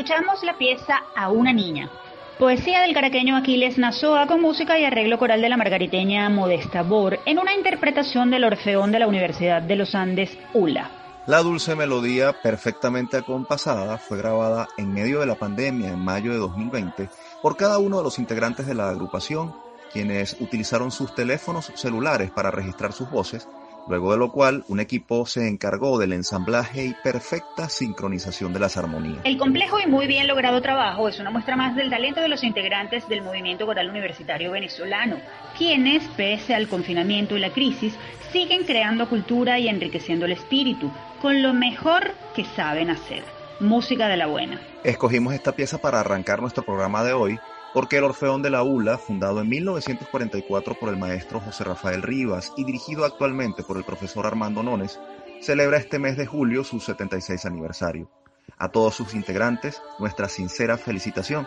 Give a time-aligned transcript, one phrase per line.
[0.00, 1.90] Escuchamos la pieza A una niña,
[2.38, 7.18] poesía del caraqueño Aquiles Nazoa con música y arreglo coral de la margariteña Modesta Bor
[7.26, 10.90] en una interpretación del Orfeón de la Universidad de los Andes, ULA.
[11.26, 16.38] La dulce melodía, perfectamente acompasada, fue grabada en medio de la pandemia en mayo de
[16.38, 17.10] 2020
[17.42, 19.54] por cada uno de los integrantes de la agrupación,
[19.92, 23.46] quienes utilizaron sus teléfonos celulares para registrar sus voces
[23.90, 28.76] luego de lo cual un equipo se encargó del ensamblaje y perfecta sincronización de las
[28.76, 29.18] armonías.
[29.24, 32.44] El complejo y muy bien logrado trabajo es una muestra más del talento de los
[32.44, 35.16] integrantes del movimiento coral universitario venezolano,
[35.58, 37.98] quienes, pese al confinamiento y la crisis,
[38.32, 43.24] siguen creando cultura y enriqueciendo el espíritu con lo mejor que saben hacer,
[43.58, 44.60] música de la buena.
[44.84, 47.40] Escogimos esta pieza para arrancar nuestro programa de hoy
[47.72, 52.52] porque el Orfeón de la ULA, fundado en 1944 por el maestro José Rafael Rivas
[52.56, 54.98] y dirigido actualmente por el profesor Armando Nones,
[55.40, 58.10] celebra este mes de julio su 76 aniversario.
[58.58, 61.46] A todos sus integrantes, nuestra sincera felicitación.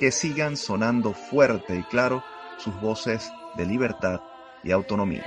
[0.00, 2.24] Que sigan sonando fuerte y claro
[2.58, 4.20] sus voces de libertad
[4.64, 5.24] y autonomía.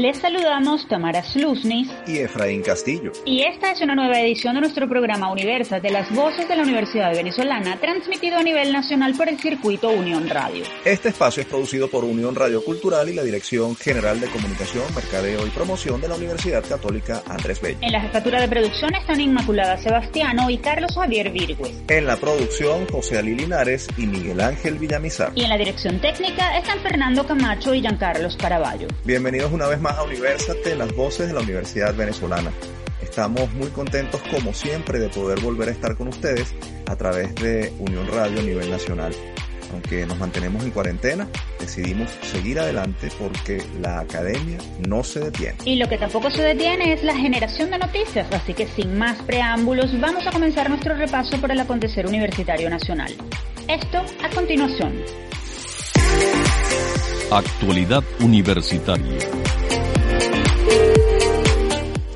[0.00, 3.10] Les saludamos Tamara Sluznis y Efraín Castillo.
[3.24, 6.62] Y esta es una nueva edición de nuestro programa Universa de las Voces de la
[6.62, 10.62] Universidad Venezolana, transmitido a nivel nacional por el circuito Unión Radio.
[10.84, 15.44] Este espacio es producido por Unión Radio Cultural y la Dirección General de Comunicación, Mercadeo
[15.44, 17.78] y Promoción de la Universidad Católica Andrés Bello.
[17.80, 21.74] En la jefatura de producción están Inmaculada Sebastiano y Carlos Javier Virgües.
[21.88, 25.32] En la producción, José Ali Linares y Miguel Ángel Villamizar.
[25.34, 28.86] Y en la dirección técnica están Fernando Camacho y Giancarlos Caraballo.
[29.04, 32.52] Bienvenidos una vez más a Universate, las voces de la Universidad Venezolana.
[33.02, 36.54] Estamos muy contentos como siempre de poder volver a estar con ustedes
[36.86, 39.14] a través de Unión Radio a nivel nacional.
[39.72, 41.28] Aunque nos mantenemos en cuarentena,
[41.60, 45.56] decidimos seguir adelante porque la academia no se detiene.
[45.64, 49.20] Y lo que tampoco se detiene es la generación de noticias, así que sin más
[49.22, 53.14] preámbulos vamos a comenzar nuestro repaso por el acontecer universitario nacional.
[53.68, 55.02] Esto a continuación.
[57.30, 59.47] Actualidad universitaria.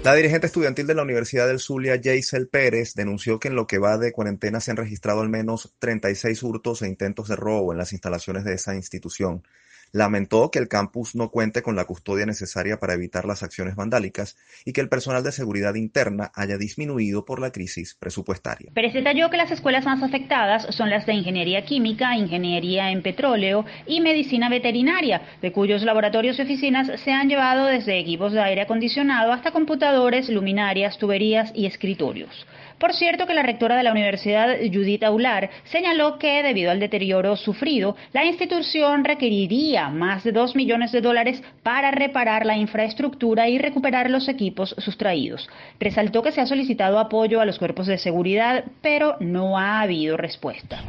[0.05, 3.79] La dirigente estudiantil de la Universidad del Zulia, Jaisel Pérez, denunció que en lo que
[3.79, 7.79] va de cuarentena se han registrado al menos 36 hurtos e intentos de robo en
[7.79, 9.45] las instalaciones de esa institución.
[9.95, 14.39] Lamentó que el campus no cuente con la custodia necesaria para evitar las acciones vandálicas
[14.65, 18.71] y que el personal de seguridad interna haya disminuido por la crisis presupuestaria.
[18.73, 23.67] Pérez detalló que las escuelas más afectadas son las de Ingeniería Química, Ingeniería en Petróleo
[23.87, 28.63] y Medicina Veterinaria, de cuyos laboratorios y oficinas se han llevado desde equipos de aire
[28.63, 32.47] acondicionado hasta computadores, luminarias, tuberías y escritorios.
[32.83, 37.37] Por cierto que la rectora de la universidad, Judith Aular, señaló que debido al deterioro
[37.37, 43.57] sufrido, la institución requeriría más de 2 millones de dólares para reparar la infraestructura y
[43.57, 45.49] recuperar los equipos sustraídos.
[45.79, 50.17] Resaltó que se ha solicitado apoyo a los cuerpos de seguridad, pero no ha habido
[50.17, 50.83] respuesta.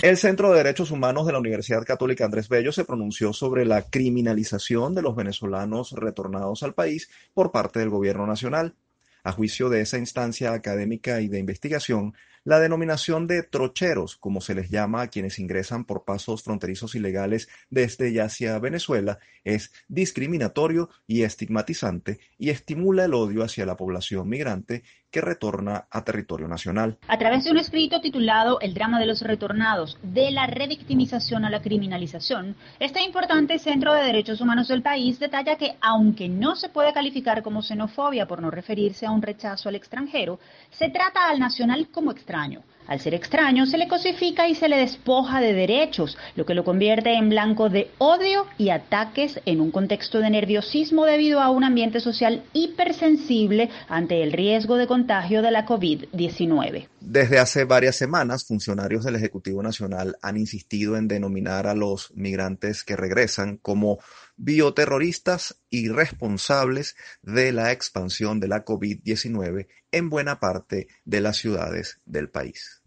[0.00, 3.82] El Centro de Derechos Humanos de la Universidad Católica Andrés Bello se pronunció sobre la
[3.82, 8.74] criminalización de los venezolanos retornados al país por parte del gobierno nacional.
[9.24, 12.14] A juicio de esa instancia académica y de investigación,
[12.44, 17.48] la denominación de trocheros, como se les llama a quienes ingresan por pasos fronterizos ilegales
[17.70, 24.28] desde y hacia Venezuela, es discriminatorio y estigmatizante y estimula el odio hacia la población
[24.28, 24.82] migrante
[25.14, 26.98] que retorna a territorio nacional.
[27.06, 31.50] A través de un escrito titulado El drama de los retornados, de la revictimización a
[31.50, 36.68] la criminalización, este importante centro de derechos humanos del país detalla que, aunque no se
[36.68, 40.40] puede calificar como xenofobia por no referirse a un rechazo al extranjero,
[40.70, 44.76] se trata al nacional como extraño al ser extraño, se le cosifica y se le
[44.76, 49.70] despoja de derechos, lo que lo convierte en blanco de odio y ataques en un
[49.70, 55.50] contexto de nerviosismo debido a un ambiente social hipersensible ante el riesgo de contagio de
[55.50, 56.88] la COVID-19.
[57.00, 62.84] Desde hace varias semanas, funcionarios del Ejecutivo Nacional han insistido en denominar a los migrantes
[62.84, 63.98] que regresan como
[64.36, 72.00] bioterroristas y responsables de la expansión de la COVID-19 en buena parte de las ciudades
[72.04, 72.83] del país.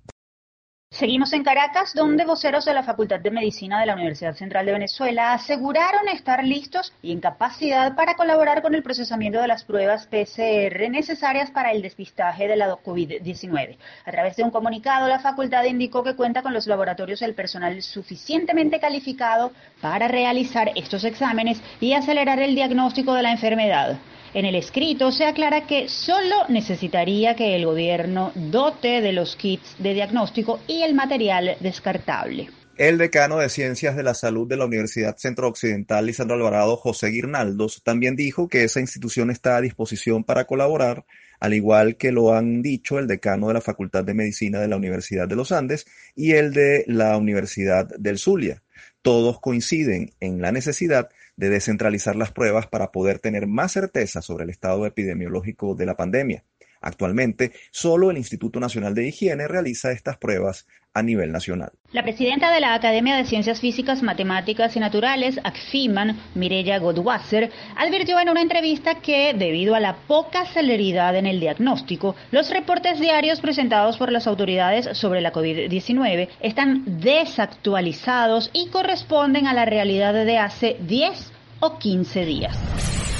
[0.90, 4.72] Seguimos en Caracas, donde voceros de la Facultad de Medicina de la Universidad Central de
[4.72, 10.08] Venezuela aseguraron estar listos y en capacidad para colaborar con el procesamiento de las pruebas
[10.08, 13.78] PCR necesarias para el despistaje de la COVID-19.
[14.06, 17.36] A través de un comunicado, la facultad indicó que cuenta con los laboratorios y el
[17.36, 19.52] personal suficientemente calificado
[19.82, 24.00] para realizar estos exámenes y acelerar el diagnóstico de la enfermedad.
[24.34, 29.76] En el escrito se aclara que solo necesitaría que el gobierno dote de los kits
[29.80, 32.50] de diagnóstico y el material descartable.
[32.78, 37.08] El decano de Ciencias de la Salud de la Universidad Centro Occidental, Lisandro Alvarado José
[37.08, 41.04] Guirnaldos, también dijo que esa institución está a disposición para colaborar,
[41.40, 44.78] al igual que lo han dicho el decano de la Facultad de Medicina de la
[44.78, 48.62] Universidad de los Andes y el de la Universidad del Zulia.
[49.02, 54.44] Todos coinciden en la necesidad de descentralizar las pruebas para poder tener más certeza sobre
[54.44, 56.44] el estado epidemiológico de la pandemia.
[56.82, 60.66] Actualmente, solo el Instituto Nacional de Higiene realiza estas pruebas
[60.98, 61.72] a nivel nacional.
[61.92, 68.20] La presidenta de la Academia de Ciencias Físicas, Matemáticas y Naturales, ACFIMAN, Mireya Godwasser, advirtió
[68.20, 73.42] en una entrevista que, debido a la poca celeridad en el diagnóstico, los reportes diarios
[73.42, 80.38] presentados por las autoridades sobre la COVID-19 están desactualizados y corresponden a la realidad de
[80.40, 83.17] hace 10 o 15 días.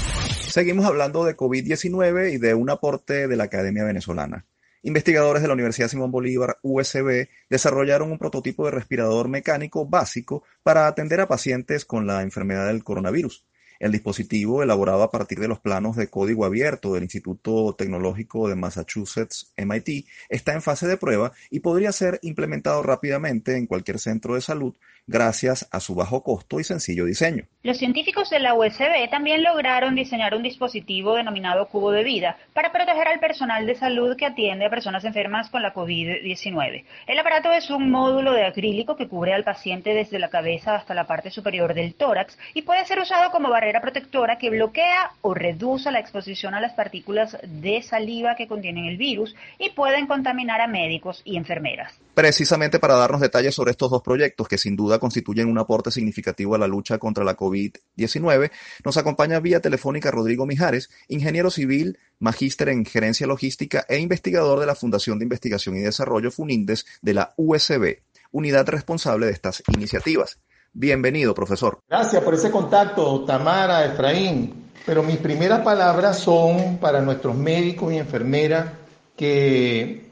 [0.58, 4.44] Seguimos hablando de COVID-19 y de un aporte de la Academia Venezolana.
[4.82, 10.88] Investigadores de la Universidad Simón Bolívar, USB, desarrollaron un prototipo de respirador mecánico básico para
[10.88, 13.46] atender a pacientes con la enfermedad del coronavirus.
[13.78, 18.56] El dispositivo, elaborado a partir de los planos de código abierto del Instituto Tecnológico de
[18.56, 24.34] Massachusetts, MIT, está en fase de prueba y podría ser implementado rápidamente en cualquier centro
[24.34, 24.74] de salud
[25.08, 27.44] gracias a su bajo costo y sencillo diseño.
[27.62, 32.70] Los científicos de la USB también lograron diseñar un dispositivo denominado cubo de vida para
[32.70, 36.84] proteger al personal de salud que atiende a personas enfermas con la COVID-19.
[37.06, 40.94] El aparato es un módulo de acrílico que cubre al paciente desde la cabeza hasta
[40.94, 45.34] la parte superior del tórax y puede ser usado como barrera protectora que bloquea o
[45.34, 50.60] reduce la exposición a las partículas de saliva que contienen el virus y pueden contaminar
[50.60, 51.98] a médicos y enfermeras.
[52.18, 56.56] Precisamente para darnos detalles sobre estos dos proyectos que sin duda constituyen un aporte significativo
[56.56, 58.50] a la lucha contra la COVID-19,
[58.84, 64.66] nos acompaña vía telefónica Rodrigo Mijares, ingeniero civil, magíster en gerencia logística e investigador de
[64.66, 68.00] la Fundación de Investigación y Desarrollo FUNINDES de la USB,
[68.32, 70.40] unidad responsable de estas iniciativas.
[70.72, 71.78] Bienvenido, profesor.
[71.88, 74.72] Gracias por ese contacto, Tamara, Efraín.
[74.84, 78.72] Pero mis primeras palabras son para nuestros médicos y enfermeras
[79.16, 80.10] que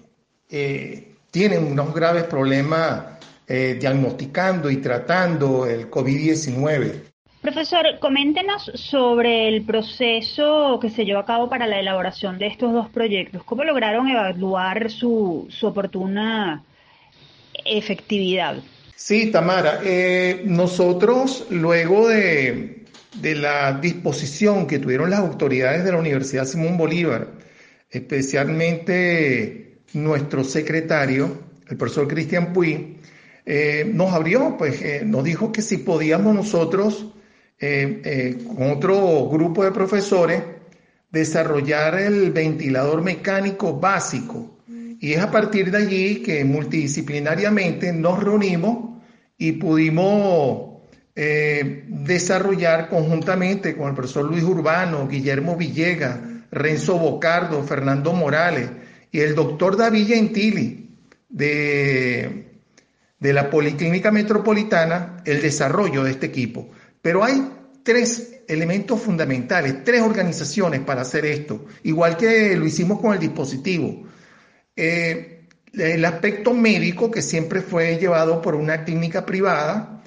[0.49, 3.02] eh, tienen unos graves problemas
[3.46, 6.94] eh, diagnosticando y tratando el COVID-19.
[7.42, 12.72] Profesor, coméntenos sobre el proceso que se llevó a cabo para la elaboración de estos
[12.72, 13.44] dos proyectos.
[13.44, 16.64] ¿Cómo lograron evaluar su, oportuna
[17.66, 18.56] efectividad?
[18.94, 19.80] Sí, Tamara.
[19.84, 22.86] Eh, nosotros, luego de,
[23.20, 27.28] de la disposición que tuvieron las autoridades de la Universidad Simón Bolívar,
[27.90, 31.38] especialmente nuestro secretario,
[31.68, 32.96] el profesor Cristian Puy,
[33.44, 37.06] eh, nos abrió, pues eh, nos dijo que si podíamos nosotros,
[37.58, 40.42] eh, con otro grupo de profesores,
[41.10, 44.58] desarrollar el ventilador mecánico básico.
[44.98, 49.00] Y es a partir de allí que multidisciplinariamente nos reunimos
[49.38, 50.74] y pudimos
[51.14, 56.19] desarrollar conjuntamente con el profesor Luis Urbano, Guillermo Villegas,
[56.50, 58.69] Renzo Bocardo, Fernando Morales
[59.10, 60.91] y el doctor David Gentili
[61.29, 62.46] de
[63.19, 66.69] de la Policlínica Metropolitana el desarrollo de este equipo.
[67.01, 67.51] Pero hay
[67.82, 74.05] tres elementos fundamentales, tres organizaciones para hacer esto, igual que lo hicimos con el dispositivo.
[74.75, 80.03] Eh, el aspecto médico, que siempre fue llevado por una clínica privada,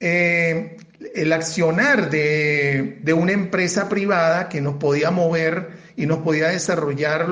[0.00, 0.76] eh,
[1.14, 7.28] el accionar de, una empresa privada que nos podía mover y nos podía desarrollar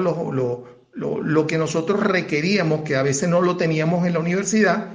[0.94, 4.90] lo que nosotros requeríamos, que a veces no lo teníamos en la universidad,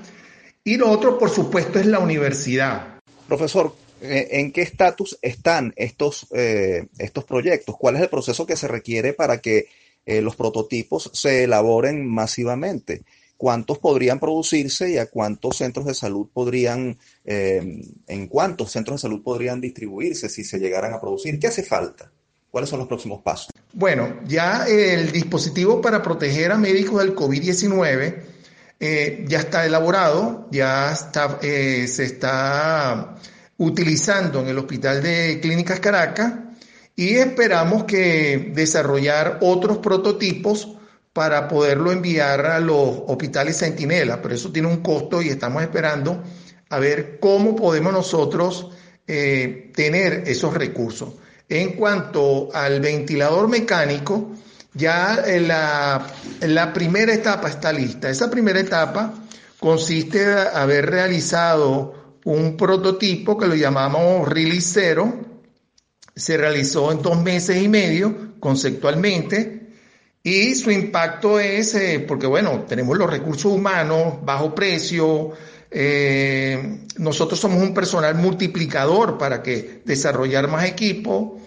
[0.67, 2.99] y lo otro, por supuesto, es la universidad.
[3.27, 7.75] Profesor, eh, ¿en qué estatus están estos, eh, estos proyectos?
[7.77, 9.67] ¿Cuál es el proceso que se requiere para que
[10.07, 13.03] eh, los prototipos se elaboren masivamente?
[13.37, 19.21] ¿Cuántos podrían producirse y a cuántos centros de salud podrían, en cuántos centros de salud
[19.21, 21.37] podrían distribuirse si se llegaran a producir?
[21.37, 22.09] ¿Qué hace falta?
[22.55, 23.49] ¿Cuáles son los próximos pasos?
[23.73, 28.15] Bueno, ya el dispositivo para proteger a médicos del COVID-19
[28.79, 30.97] eh, ya está elaborado, ya
[31.41, 33.17] eh, se está
[33.57, 36.31] utilizando en el Hospital de Clínicas Caracas
[36.95, 40.77] y esperamos que desarrollar otros prototipos
[41.11, 46.23] para poderlo enviar a los hospitales Centinela, pero eso tiene un costo y estamos esperando
[46.69, 48.71] a ver cómo podemos nosotros
[49.07, 51.15] eh, tener esos recursos.
[51.47, 54.31] En cuanto al ventilador mecánico,
[54.73, 56.05] ya la,
[56.41, 58.09] la primera etapa está lista.
[58.09, 59.13] Esa primera etapa
[59.59, 65.13] consiste en haber realizado un prototipo que lo llamamos Release Zero.
[66.15, 69.65] Se realizó en dos meses y medio conceptualmente
[70.25, 75.33] y su impacto es, eh, porque bueno, tenemos los recursos humanos, bajo precio,
[75.77, 81.41] Eh, nosotros somos un personal multiplicador para que desarrollar más equipo.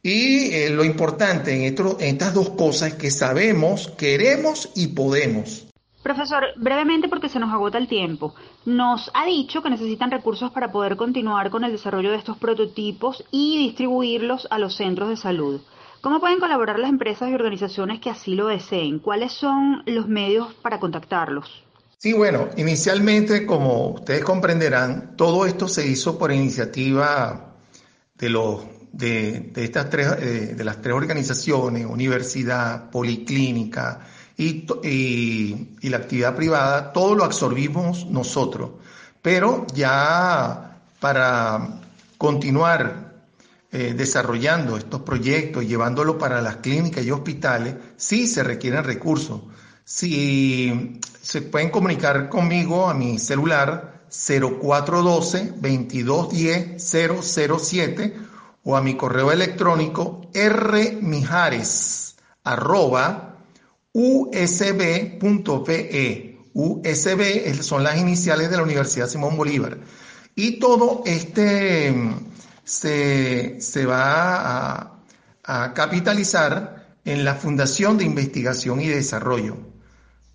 [0.00, 5.66] Y eh, lo importante en, en estas dos cosas es que sabemos, queremos y podemos.
[6.04, 8.34] Profesor, brevemente porque se nos agota el tiempo,
[8.64, 13.24] nos ha dicho que necesitan recursos para poder continuar con el desarrollo de estos prototipos
[13.32, 15.60] y distribuirlos a los centros de salud.
[16.00, 19.00] ¿Cómo pueden colaborar las empresas y organizaciones que así lo deseen?
[19.00, 21.64] ¿Cuáles son los medios para contactarlos?
[22.02, 27.54] Sí, bueno, inicialmente, como ustedes comprenderán, todo esto se hizo por iniciativa
[28.18, 34.00] de, los, de, estas tres, eh, de las tres organizaciones, universidad, policlínica,
[34.36, 34.66] y,
[35.88, 38.70] la actividad privada, todo lo absorbimos nosotros.
[39.22, 41.82] Pero ya para
[42.18, 43.12] continuar
[43.70, 49.42] eh, desarrollando estos proyectos, llevándolo para las clínicas y hospitales, sí se requieren recursos.
[49.84, 58.16] Si se pueden comunicar conmigo a mi celular 0412 2210 007
[58.64, 63.38] o a mi correo electrónico rmijares arroba
[63.92, 65.20] usb.pe.
[66.54, 69.78] USB son las iniciales de la Universidad Simón Bolívar.
[70.34, 72.26] Y todo este mm,
[72.64, 74.98] se, va
[75.44, 79.71] a, capitalizar en la Fundación de Investigación y Desarrollo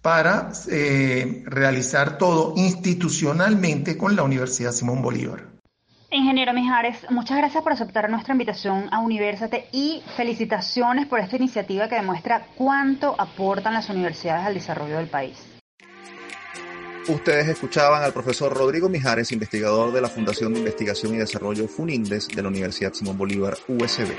[0.02, 5.58] para eh, realizar todo institucionalmente con la Universidad Simón Bolívar.
[6.10, 11.90] Ingeniero Mijares, muchas gracias por aceptar nuestra invitación a Universate y felicitaciones por esta iniciativa
[11.90, 15.57] que demuestra cuánto aportan las universidades al desarrollo del país.
[17.08, 22.28] Ustedes escuchaban al profesor Rodrigo Mijares, investigador de la Fundación de Investigación y Desarrollo FUNINDES
[22.28, 24.10] de la Universidad Simón Bolívar USB.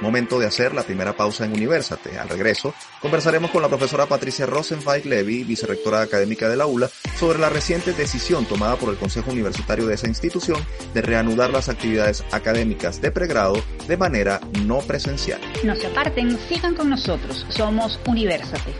[0.00, 2.18] Momento de hacer la primera pausa en Universate.
[2.18, 2.72] Al regreso,
[3.02, 7.92] conversaremos con la profesora Patricia Rosenweig Levy, vicerrectora académica de la ULA, sobre la reciente
[7.92, 10.58] decisión tomada por el Consejo Universitario de esa institución
[10.94, 15.40] de reanudar las actividades académicas de pregrado de manera no presencial.
[15.64, 17.44] No se aparten, sigan con nosotros.
[17.50, 18.72] Somos Universate.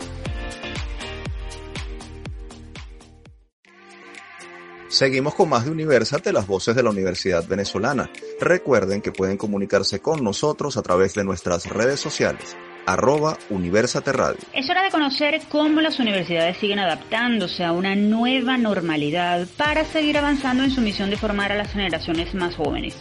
[4.92, 8.10] Seguimos con más de Universate, las voces de la Universidad Venezolana.
[8.38, 14.40] Recuerden que pueden comunicarse con nosotros a través de nuestras redes sociales arroba Universate Radio.
[14.52, 20.18] Es hora de conocer cómo las universidades siguen adaptándose a una nueva normalidad para seguir
[20.18, 22.94] avanzando en su misión de formar a las generaciones más jóvenes.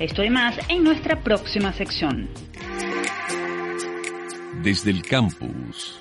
[0.00, 2.28] Esto y más en nuestra próxima sección.
[4.64, 6.00] Desde el campus.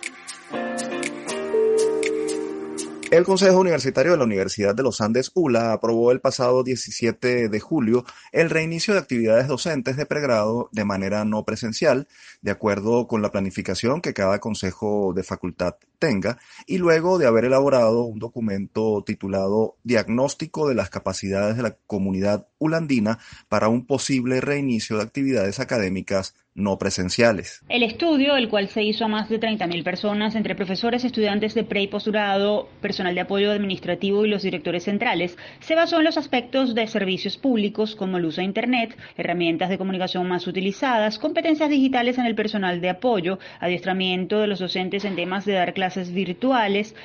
[3.09, 7.59] El Consejo Universitario de la Universidad de los Andes ULA aprobó el pasado 17 de
[7.61, 12.09] julio el reinicio de actividades docentes de pregrado de manera no presencial,
[12.41, 17.46] de acuerdo con la planificación que cada consejo de facultad tenga, y luego de haber
[17.46, 24.42] elaborado un documento titulado Diagnóstico de las capacidades de la comunidad ulandina para un posible
[24.42, 27.62] reinicio de actividades académicas no presenciales.
[27.70, 31.63] El estudio, el cual se hizo a más de 30.000 personas, entre profesores, estudiantes de
[31.63, 36.18] pre y posgrado, personal de apoyo administrativo y los directores centrales, se basó en los
[36.18, 41.70] aspectos de servicios públicos como el uso de Internet, herramientas de comunicación más utilizadas, competencias
[41.70, 45.87] digitales en el personal de apoyo, adiestramiento de los docentes en temas de dar clases
[45.96, 46.96] virtuales,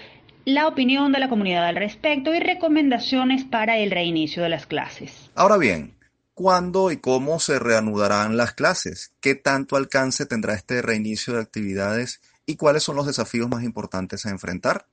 [0.45, 5.31] la opinión de la comunidad al respecto y recomendaciones para el reinicio de las clases.
[5.35, 5.95] Ahora bien,
[6.35, 9.13] ¿Cuándo y cómo se reanudarán las clases?
[9.21, 12.23] ¿Qué tanto alcance tendrá este reinicio de actividades?
[12.47, 14.87] ¿Y cuáles son los desafíos más importantes a enfrentar?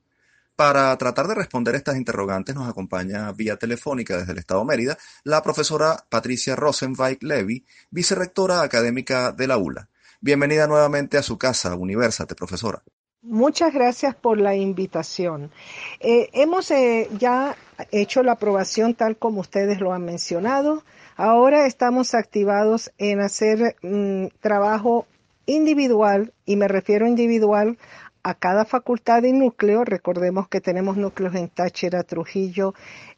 [0.54, 5.42] Para tratar de responder estas interrogantes nos acompaña vía telefónica desde el Estado Mérida la
[5.42, 9.88] profesora Patricia Rosenweig Levy, vicerrectora académica de la ULA.
[10.20, 12.82] Bienvenida nuevamente a su casa, Universate, profesora.
[13.22, 15.50] Muchas gracias por la invitación.
[16.00, 17.54] Eh, hemos eh, ya
[17.90, 20.84] hecho la aprobación tal como ustedes lo han mencionado.
[21.16, 25.06] Ahora estamos activados en hacer mm, trabajo
[25.44, 27.76] individual, y me refiero individual
[28.22, 29.84] a cada facultad y núcleo.
[29.84, 32.72] Recordemos que tenemos núcleos en Táchira, Trujillo,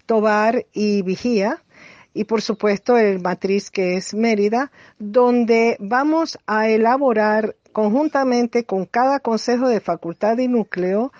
[0.06, 1.62] Tobar y Vigía.
[2.12, 9.20] Y por supuesto el matriz que es Mérida, donde vamos a elaborar conjuntamente con cada
[9.20, 11.12] consejo de facultad y núcleo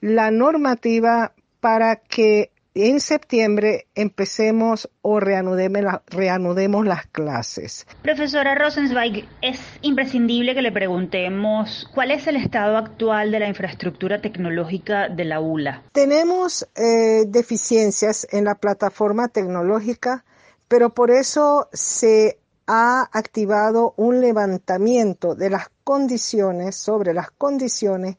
[0.00, 7.86] la normativa para que en septiembre empecemos o reanudemos, las clases.
[8.02, 14.20] Profesora Rosenzweig, es imprescindible que le preguntemos cuál es el estado actual de la infraestructura
[14.20, 15.82] tecnológica de la ULA.
[15.92, 20.24] Tenemos eh, deficiencias en la plataforma tecnológica,
[20.68, 22.38] pero por eso se
[22.72, 28.16] ha activado un levantamiento de las condiciones, sobre las condiciones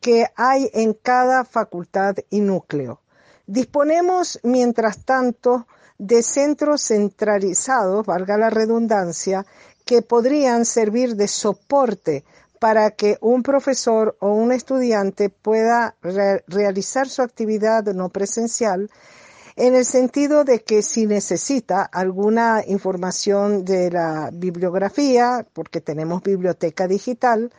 [0.00, 3.02] que hay en cada facultad y núcleo.
[3.46, 5.66] Disponemos, mientras tanto,
[5.98, 9.44] de centros centralizados, valga la redundancia,
[9.84, 12.24] que podrían servir de soporte
[12.58, 15.94] para que un profesor o un estudiante pueda
[16.46, 18.90] realizar su actividad no presencial
[19.56, 26.86] en el sentido de que si necesita alguna información de la bibliografía, porque tenemos biblioteca
[26.86, 27.52] digital,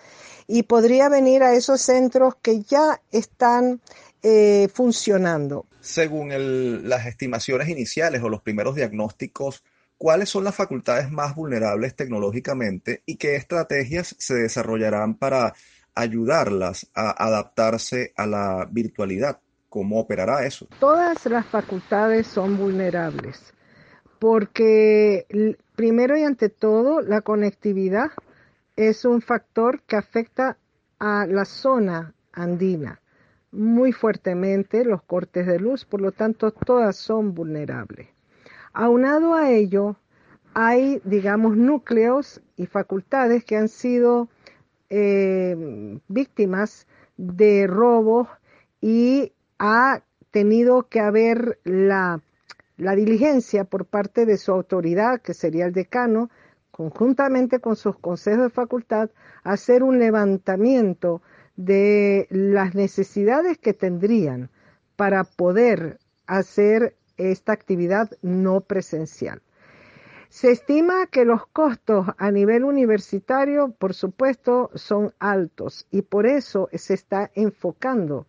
[0.47, 3.81] y podría venir a esos centros que ya están
[4.23, 5.65] eh, funcionando.
[5.79, 9.63] Según las estimaciones iniciales o los primeros diagnósticos,
[9.97, 15.53] ¿cuáles son las facultades más vulnerables tecnológicamente y qué estrategias se desarrollarán para
[15.95, 19.39] ayudarlas a adaptarse a la virtualidad?
[19.71, 20.67] ¿Cómo operará eso?
[20.79, 23.53] Todas las facultades son vulnerables
[24.19, 25.25] porque
[25.75, 28.11] primero y ante todo la conectividad
[28.75, 30.57] es un factor que afecta
[30.99, 33.01] a la zona andina
[33.51, 38.09] muy fuertemente, los cortes de luz, por lo tanto todas son vulnerables.
[38.73, 39.97] Aunado a ello,
[40.53, 44.29] hay, digamos, núcleos y facultades que han sido
[44.89, 46.87] eh, víctimas
[47.17, 48.27] de robos
[48.79, 50.01] y ha
[50.31, 52.19] tenido que haber la,
[52.77, 56.31] diligencia por parte de su autoridad, que sería el decano,
[56.71, 59.11] conjuntamente con sus consejos de facultad,
[59.43, 61.21] hacer un levantamiento
[61.57, 64.49] de las necesidades que tendrían
[64.95, 69.43] para poder hacer esta actividad no presencial.
[70.29, 76.67] Se estima que los costos a nivel universitario, por supuesto, son altos y por eso
[76.73, 78.25] se está enfocando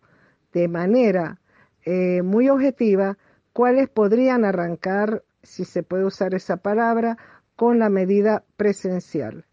[0.53, 1.39] de manera
[1.83, 3.17] eh, muy objetiva
[3.51, 7.17] cuáles podrían arrancar, si se puede usar esa palabra,
[7.55, 9.45] con la medida presencial.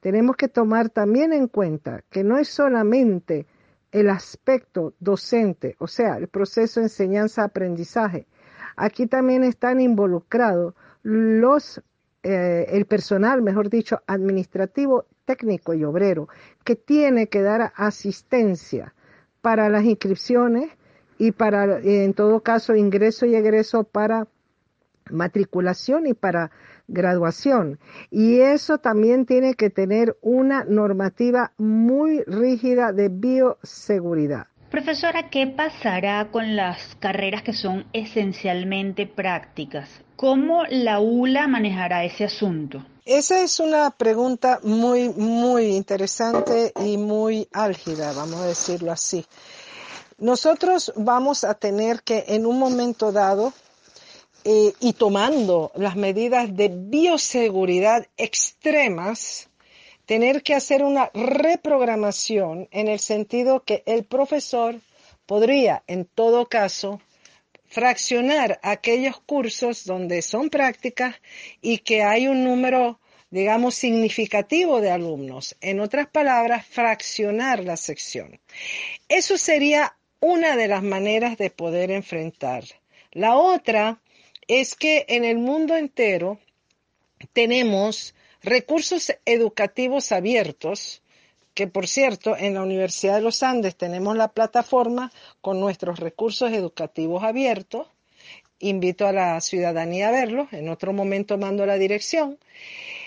[0.00, 3.46] Tenemos que tomar también en cuenta que no es solamente
[3.90, 8.26] el aspecto docente, o sea, el proceso de enseñanza-aprendizaje,
[8.78, 11.82] Aquí también están involucrados los,
[12.22, 16.28] eh, el personal, mejor dicho, administrativo, técnico y obrero,
[16.62, 18.94] que tiene que dar asistencia
[19.48, 20.68] para las inscripciones
[21.18, 24.26] y para, en todo caso, ingreso y egreso para
[25.10, 26.50] matriculación y para
[26.86, 27.78] graduación.
[28.10, 34.48] Y eso también tiene que tener una normativa muy rígida de bioseguridad.
[34.70, 39.88] Profesora, ¿qué pasará con las carreras que son esencialmente prácticas?
[40.16, 42.84] ¿Cómo la ULA manejará ese asunto?
[43.08, 49.24] Esa es una pregunta muy, muy interesante y muy álgida, vamos a decirlo así.
[50.18, 53.54] Nosotros vamos a tener que en un momento dado
[54.44, 59.48] eh, y tomando las medidas de bioseguridad extremas,
[60.04, 64.82] tener que hacer una reprogramación en el sentido que el profesor
[65.24, 67.00] podría, en todo caso,
[67.68, 71.16] fraccionar aquellos cursos donde son prácticas
[71.60, 72.98] y que hay un número,
[73.30, 75.56] digamos, significativo de alumnos.
[75.60, 78.40] En otras palabras, fraccionar la sección.
[79.08, 82.64] Eso sería una de las maneras de poder enfrentar.
[83.12, 84.00] La otra
[84.48, 86.38] es que en el mundo entero
[87.32, 91.02] tenemos recursos educativos abiertos,
[91.58, 96.52] que por cierto, en la Universidad de los Andes tenemos la plataforma con nuestros recursos
[96.52, 97.88] educativos abiertos.
[98.60, 102.38] Invito a la ciudadanía a verlo, en otro momento mando la dirección,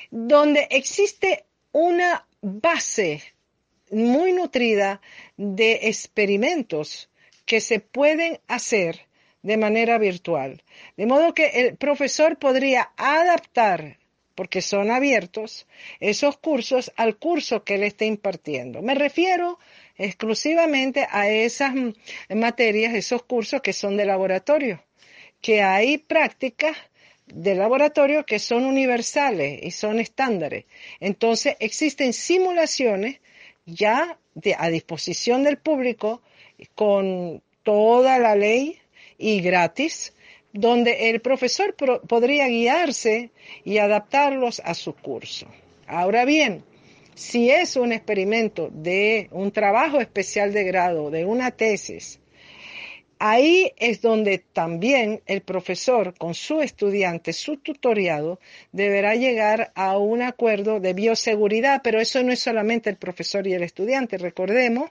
[0.09, 3.23] donde existe una base
[3.89, 4.99] muy nutrida
[5.37, 7.09] de experimentos
[7.45, 9.07] que se pueden hacer
[9.43, 10.61] de manera virtual.
[10.97, 14.00] De modo que el profesor podría adaptar
[14.35, 15.67] porque son abiertos,
[15.99, 18.81] esos cursos al curso que él está impartiendo.
[18.81, 19.59] Me refiero
[19.97, 21.73] exclusivamente a esas
[22.29, 24.83] materias, esos cursos que son de laboratorio,
[25.41, 26.75] que hay prácticas
[27.27, 30.65] de laboratorio que son universales y son estándares.
[30.99, 33.19] Entonces existen simulaciones
[33.65, 34.17] ya
[34.57, 36.21] a disposición del público
[36.75, 38.79] con toda la ley
[39.17, 40.13] y gratis
[40.53, 41.75] donde el profesor
[42.07, 43.31] podría guiarse
[43.63, 45.47] y adaptarlos a su curso.
[45.87, 46.63] Ahora bien,
[47.15, 52.19] si es un experimento de un trabajo especial de grado, de una tesis,
[53.19, 58.39] ahí es donde también el profesor con su estudiante, su tutoriado,
[58.71, 63.53] deberá llegar a un acuerdo de bioseguridad, pero eso no es solamente el profesor y
[63.53, 64.17] el estudiante.
[64.17, 64.89] Recordemos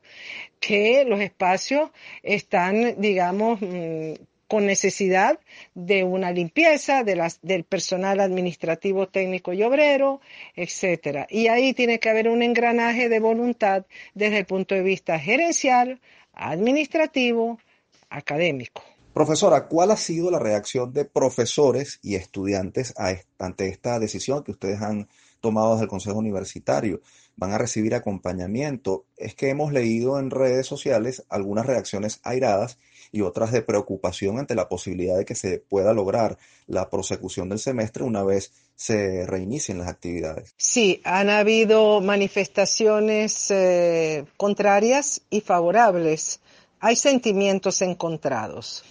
[0.61, 1.91] que los espacios
[2.23, 4.13] están, digamos, mm,
[4.51, 5.39] con necesidad
[5.77, 10.21] de una limpieza del personal administrativo, técnico y obrero,
[10.57, 11.29] etcétera.
[11.31, 16.01] Y ahí tiene que haber un engranaje de voluntad desde el punto de vista gerencial,
[16.35, 17.61] administrativo,
[18.09, 18.83] académico.
[19.15, 22.93] Profesora, ¿cuál ha sido la reacción de profesores y estudiantes
[23.39, 25.07] ante esta decisión que ustedes han
[25.41, 27.01] tomado desde el Consejo Universitario?
[27.41, 29.07] ¿Van a recibir acompañamiento?
[29.17, 32.77] Es que hemos leído en redes sociales algunas reacciones airadas
[33.13, 37.59] y otras de preocupación ante la posibilidad de que se pueda lograr la prosecución del
[37.59, 40.53] semestre una vez se reinicien las actividades.
[40.59, 46.41] Sí, han habido manifestaciones eh, contrarias y favorables
[46.79, 48.85] hay sentimientos encontrados.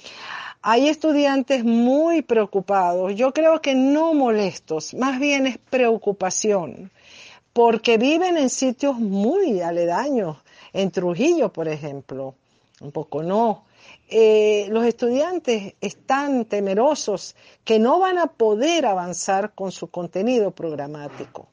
[0.63, 6.91] Hay estudiantes muy preocupados, yo creo que no molestos, más bien es preocupación,
[7.53, 10.37] porque viven en sitios muy aledaños,
[10.73, 12.35] en Trujillo, por ejemplo,
[12.81, 13.65] un poco no.
[14.07, 21.47] Eh, los estudiantes están temerosos que no van a poder avanzar con su contenido programático.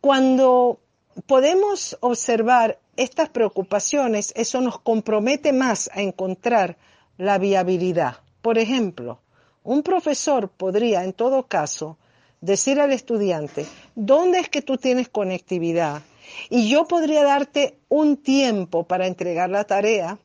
[0.00, 0.78] Cuando
[1.26, 6.76] podemos observar estas preocupaciones, eso nos compromete más a encontrar
[7.18, 8.18] la viabilidad.
[8.42, 9.20] Por ejemplo,
[9.62, 11.98] un profesor podría, en todo caso,
[12.40, 16.02] decir al estudiante, ¿dónde es que tú tienes conectividad?
[16.50, 20.18] Y yo podría darte un tiempo para entregar la tarea.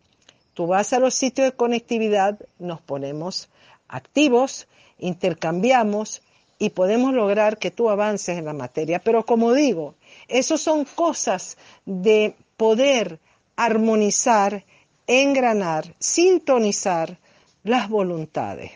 [0.53, 3.49] Tú vas a los sitios de conectividad, nos ponemos
[3.87, 4.67] activos,
[4.99, 6.21] intercambiamos
[6.59, 8.99] y podemos lograr que tú avances en la materia.
[8.99, 9.95] Pero como digo,
[10.27, 13.19] eso son cosas de poder
[13.55, 14.63] armonizar,
[15.07, 17.17] engranar, sintonizar
[17.63, 18.71] las voluntades.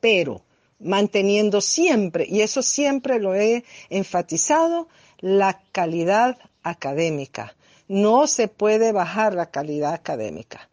[0.00, 0.42] Pero
[0.80, 4.88] manteniendo siempre, y eso siempre lo he enfatizado,
[5.18, 7.54] la calidad académica.
[7.88, 10.68] No se puede bajar la calidad académica.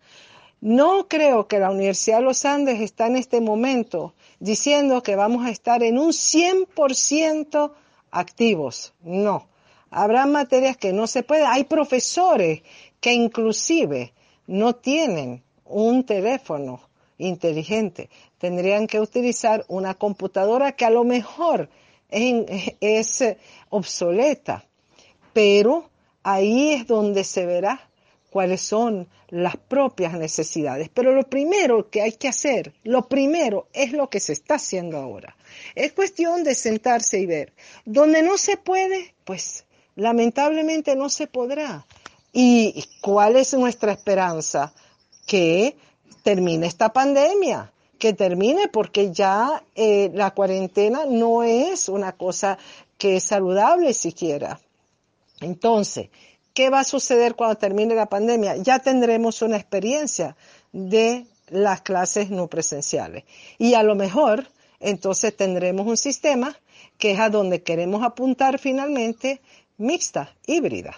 [0.61, 5.45] No creo que la Universidad de los Andes está en este momento diciendo que vamos
[5.45, 7.71] a estar en un 100%
[8.11, 8.93] activos.
[9.01, 9.47] No.
[9.89, 11.45] Habrá materias que no se puede.
[11.45, 12.61] Hay profesores
[12.99, 14.13] que inclusive
[14.47, 16.81] no tienen un teléfono
[17.17, 18.09] inteligente.
[18.37, 21.69] Tendrían que utilizar una computadora que a lo mejor
[22.09, 23.23] es,
[23.69, 24.65] obsoleta.
[25.33, 25.89] Pero
[26.23, 27.89] ahí es donde se verá
[28.29, 30.89] cuáles son las propias necesidades.
[30.93, 34.97] Pero lo primero que hay que hacer, lo primero es lo que se está haciendo
[34.97, 35.35] ahora.
[35.75, 37.53] Es cuestión de sentarse y ver.
[37.85, 41.85] Donde no se puede, pues lamentablemente no se podrá.
[42.31, 44.73] ¿Y cuál es nuestra esperanza?
[45.25, 45.75] Que
[46.23, 52.57] termine esta pandemia, que termine porque ya eh, la cuarentena no es una cosa
[52.97, 54.59] que es saludable siquiera.
[55.41, 56.09] Entonces,
[56.53, 58.57] ¿qué va a suceder cuando termine la pandemia?
[58.57, 60.35] Ya tendremos una experiencia
[60.71, 63.23] de las clases no presenciales.
[63.57, 64.47] Y a lo mejor
[64.79, 66.57] entonces tendremos un sistema
[66.97, 69.41] que es a donde queremos apuntar finalmente,
[69.77, 70.95] mixta, híbrida.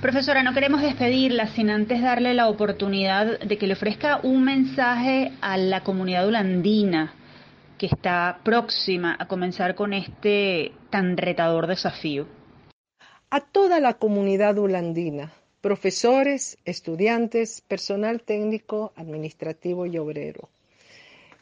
[0.00, 5.32] Profesora, no queremos despedirla sin antes darle la oportunidad de que le ofrezca un mensaje
[5.40, 7.14] a la comunidad holandina
[7.78, 12.28] que está próxima a comenzar con este tan retador desafío.
[13.30, 20.48] A toda la comunidad holandina, profesores, estudiantes, personal técnico, administrativo y obrero.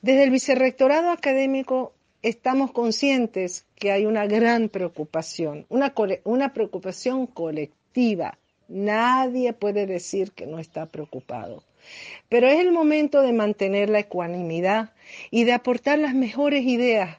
[0.01, 1.93] Desde el Vicerrectorado Académico
[2.23, 5.93] estamos conscientes que hay una gran preocupación, una,
[6.25, 8.39] una preocupación colectiva.
[8.69, 11.63] Nadie puede decir que no está preocupado.
[12.29, 14.93] Pero es el momento de mantener la ecuanimidad
[15.31, 17.19] y de aportar las mejores ideas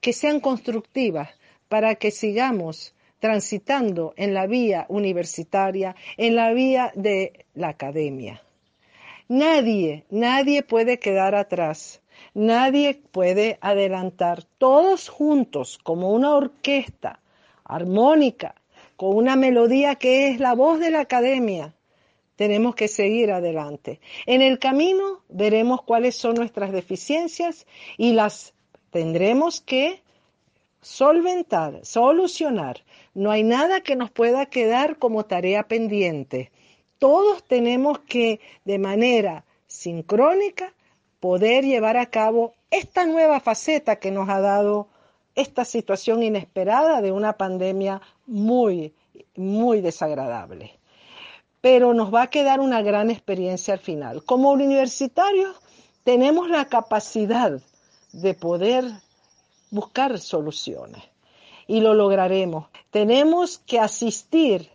[0.00, 1.30] que sean constructivas
[1.68, 8.42] para que sigamos transitando en la vía universitaria, en la vía de la academia.
[9.28, 12.00] Nadie, nadie puede quedar atrás.
[12.34, 17.20] Nadie puede adelantar todos juntos como una orquesta
[17.64, 18.54] armónica,
[18.98, 21.72] con una melodía que es la voz de la academia.
[22.34, 24.00] Tenemos que seguir adelante.
[24.26, 27.64] En el camino veremos cuáles son nuestras deficiencias
[27.96, 28.54] y las
[28.90, 30.02] tendremos que
[30.80, 32.82] solventar, solucionar.
[33.14, 36.50] No hay nada que nos pueda quedar como tarea pendiente.
[36.98, 40.74] Todos tenemos que, de manera sincrónica,
[41.20, 44.88] poder llevar a cabo esta nueva faceta que nos ha dado
[45.40, 48.92] esta situación inesperada de una pandemia muy,
[49.36, 50.78] muy desagradable.
[51.60, 54.24] Pero nos va a quedar una gran experiencia al final.
[54.24, 55.56] Como universitarios
[56.02, 57.60] tenemos la capacidad
[58.12, 58.84] de poder
[59.70, 61.04] buscar soluciones
[61.66, 62.66] y lo lograremos.
[62.90, 64.70] Tenemos que asistir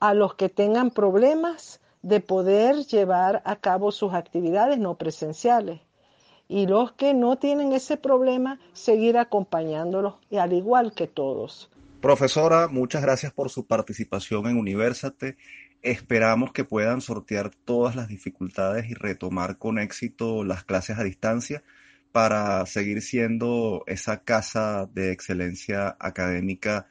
[0.00, 5.80] a los que tengan problemas de poder llevar a cabo sus actividades no presenciales.
[6.48, 11.70] Y los que no tienen ese problema, seguir acompañándolos, y al igual que todos.
[12.00, 15.36] Profesora, muchas gracias por su participación en Universate.
[15.80, 21.62] esperamos que puedan sortear todas las dificultades y retomar con éxito las clases a distancia
[22.12, 26.86] para seguir siendo esa casa de excelencia académica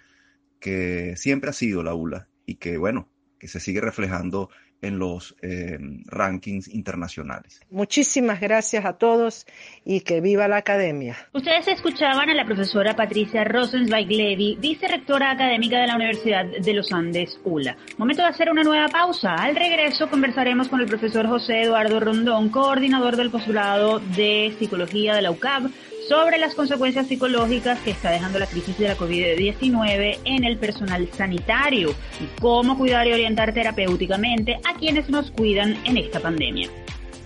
[0.59, 3.07] que siempre ha sido la ULA y que, bueno,
[3.39, 4.49] que se sigue reflejando
[4.83, 7.61] en los eh, rankings internacionales.
[7.71, 9.47] Muchísimas gracias a todos
[9.85, 11.15] y que viva la academia.
[11.33, 16.91] Ustedes escuchaban a la profesora Patricia Rosenzweig Levy, vicerectora académica de la Universidad de los
[16.91, 17.77] Andes, ULA.
[17.97, 19.35] Momento de hacer una nueva pausa.
[19.35, 25.21] Al regreso conversaremos con el profesor José Eduardo Rondón, coordinador del postulado de psicología de
[25.21, 25.69] la UCAB,
[26.07, 31.07] sobre las consecuencias psicológicas que está dejando la crisis de la COVID-19 en el personal
[31.15, 36.69] sanitario y cómo cuidar y orientar terapéuticamente a quienes nos cuidan en esta pandemia.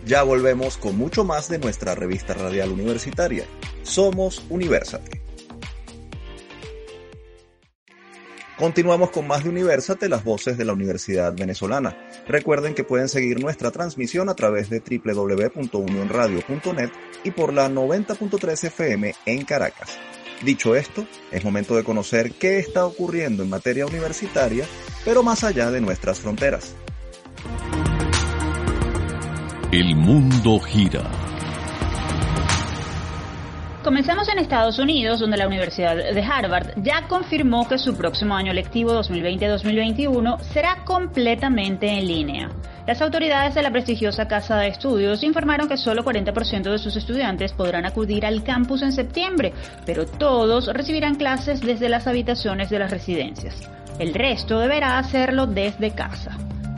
[0.06, 3.46] Ya volvemos con mucho más de nuestra revista radial universitaria.
[3.84, 5.17] Somos Universate.
[8.58, 11.96] Continuamos con más de Universate, las voces de la Universidad Venezolana.
[12.28, 16.90] Recuerden que pueden seguir nuestra transmisión a través de www.unionradio.net
[17.24, 20.00] y por la 90.3 FM en Caracas.
[20.44, 24.66] Dicho esto, es momento de conocer qué está ocurriendo en materia universitaria,
[25.06, 26.74] pero más allá de nuestras fronteras.
[29.72, 31.27] El mundo gira
[33.88, 38.52] Comenzamos en Estados Unidos, donde la Universidad de Harvard ya confirmó que su próximo año
[38.52, 42.50] lectivo 2020-2021 será completamente en línea.
[42.86, 47.54] Las autoridades de la prestigiosa casa de estudios informaron que solo 40% de sus estudiantes
[47.54, 49.54] podrán acudir al campus en septiembre,
[49.86, 53.56] pero todos recibirán clases desde las habitaciones de las residencias.
[54.00, 56.38] El resto deberá hacerlo desde casa.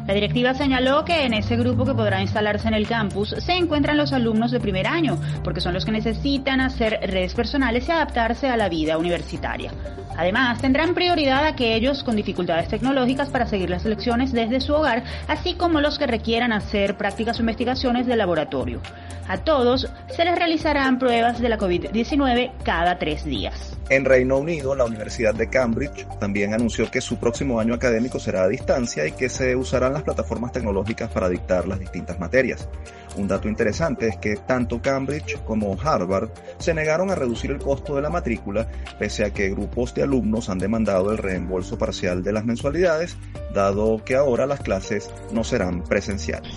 [0.10, 3.95] La directiva señaló que en ese grupo que podrá instalarse en el campus se encuentran
[3.95, 8.50] los alumnos de primer año, porque son los que necesitan hacer redes personales y adaptarse
[8.50, 9.72] a la vida universitaria.
[10.17, 15.54] Además, tendrán prioridad aquellos con dificultades tecnológicas para seguir las lecciones desde su hogar, así
[15.54, 18.82] como los que requieran hacer prácticas o investigaciones de laboratorio.
[19.28, 23.79] A todos se les realizarán pruebas de la COVID-19 cada tres días.
[23.89, 28.43] En Reino Unido, la Universidad de Cambridge también anunció que su próximo año académico será
[28.43, 32.69] a distancia y que se usarán las plataformas tecnológicas para dictar las distintas materias.
[33.17, 37.95] Un dato interesante es que tanto Cambridge como Harvard se negaron a reducir el costo
[37.95, 38.67] de la matrícula,
[38.99, 43.17] pese a que grupos de alumnos han demandado el reembolso parcial de las mensualidades,
[43.56, 46.54] dado que ahora las clases no serán presenciales.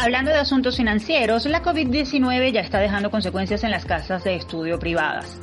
[0.00, 4.80] Hablando de asuntos financieros, la COVID-19 ya está dejando consecuencias en las casas de estudio
[4.80, 5.38] privadas.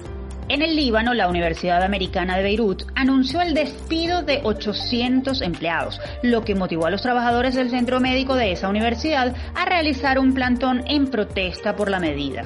[0.49, 6.43] En el Líbano, la Universidad Americana de Beirut anunció el despido de 800 empleados, lo
[6.43, 10.83] que motivó a los trabajadores del centro médico de esa universidad a realizar un plantón
[10.87, 12.45] en protesta por la medida.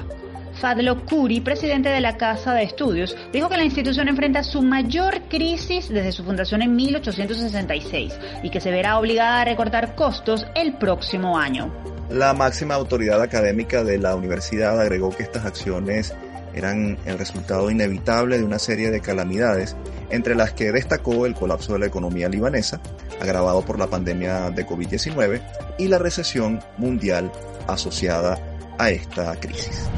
[0.60, 5.22] Fadlo Kuri, presidente de la Casa de Estudios, dijo que la institución enfrenta su mayor
[5.30, 10.74] crisis desde su fundación en 1866 y que se verá obligada a recortar costos el
[10.74, 11.72] próximo año.
[12.10, 16.14] La máxima autoridad académica de la universidad agregó que estas acciones
[16.54, 19.76] eran el resultado inevitable de una serie de calamidades,
[20.10, 22.80] entre las que destacó el colapso de la economía libanesa,
[23.20, 25.40] agravado por la pandemia de COVID-19,
[25.78, 27.30] y la recesión mundial
[27.66, 28.38] asociada
[28.78, 29.88] a esta crisis.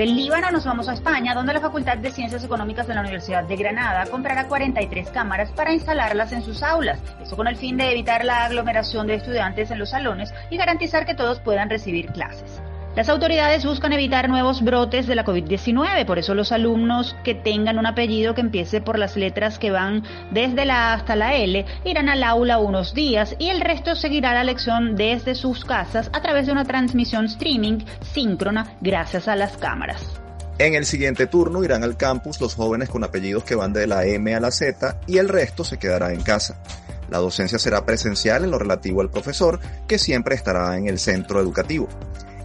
[0.00, 3.44] Del Líbano nos vamos a España, donde la Facultad de Ciencias Económicas de la Universidad
[3.44, 7.90] de Granada comprará 43 cámaras para instalarlas en sus aulas, eso con el fin de
[7.90, 12.62] evitar la aglomeración de estudiantes en los salones y garantizar que todos puedan recibir clases.
[12.96, 17.78] Las autoridades buscan evitar nuevos brotes de la COVID-19, por eso los alumnos que tengan
[17.78, 21.64] un apellido que empiece por las letras que van desde la A hasta la L
[21.84, 26.20] irán al aula unos días y el resto seguirá la lección desde sus casas a
[26.20, 30.20] través de una transmisión streaming síncrona gracias a las cámaras.
[30.58, 34.04] En el siguiente turno irán al campus los jóvenes con apellidos que van de la
[34.04, 36.60] M a la Z y el resto se quedará en casa.
[37.08, 41.40] La docencia será presencial en lo relativo al profesor, que siempre estará en el centro
[41.40, 41.88] educativo.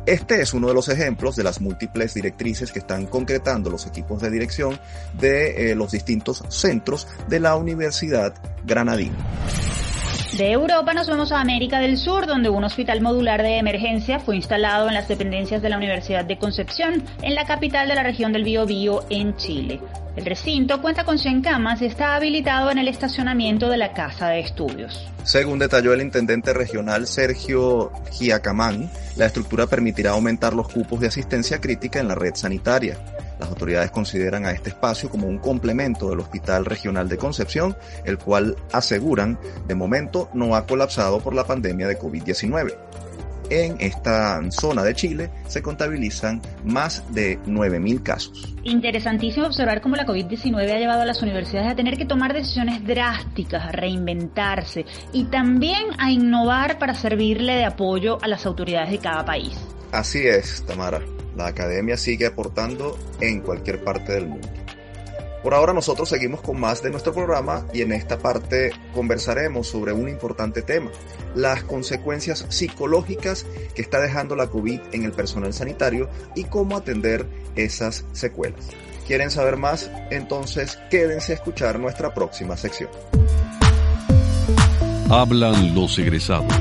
[0.05, 4.21] Este es uno de los ejemplos de las múltiples directrices que están concretando los equipos
[4.21, 4.79] de dirección
[5.19, 9.17] de eh, los distintos centros de la Universidad Granadina.
[10.37, 14.35] De Europa nos vamos a América del Sur, donde un hospital modular de emergencia fue
[14.35, 18.33] instalado en las dependencias de la Universidad de Concepción, en la capital de la región
[18.33, 19.79] del Biobío, en Chile.
[20.17, 24.27] El recinto cuenta con 100 camas y está habilitado en el estacionamiento de la Casa
[24.27, 25.07] de Estudios.
[25.23, 31.61] Según detalló el intendente regional Sergio Giacamán, la estructura permitirá aumentar los cupos de asistencia
[31.61, 32.97] crítica en la red sanitaria.
[33.39, 38.17] Las autoridades consideran a este espacio como un complemento del Hospital Regional de Concepción, el
[38.17, 42.75] cual aseguran de momento no ha colapsado por la pandemia de COVID-19.
[43.49, 48.55] en esta zona de Chile se contabilizan más de 9.000 casos.
[48.63, 52.83] Interesantísimo observar cómo la COVID-19 ha llevado a las universidades a tener que tomar decisiones
[52.83, 58.97] drásticas, a reinventarse y también a innovar para servirle de apoyo a las autoridades de
[58.97, 59.55] cada país.
[59.91, 61.01] Así es, Tamara.
[61.35, 64.47] La academia sigue aportando en cualquier parte del mundo.
[65.45, 69.93] Por ahora nosotros seguimos con más de nuestro programa y en esta parte conversaremos sobre
[69.93, 70.89] un importante tema,
[71.35, 73.45] las consecuencias psicológicas
[73.75, 78.65] que está dejando la COVID en el personal sanitario y cómo atender esas secuelas.
[79.05, 79.91] ¿Quieren saber más?
[80.09, 82.89] Entonces quédense a escuchar nuestra próxima sección.
[85.11, 86.51] Hablan los egresados.